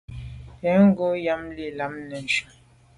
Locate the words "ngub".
0.89-1.01